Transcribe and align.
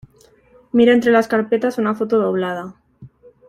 mira 0.71 0.93
entre 0.93 1.11
las 1.11 1.27
carpetas 1.27 1.77
una 1.77 1.93
foto 1.93 2.17
doblada. 2.17 2.73